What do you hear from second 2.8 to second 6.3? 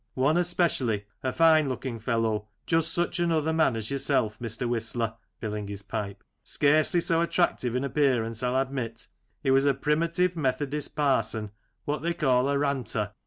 such another man as yourself, Mr. Whistler {filling his pipe),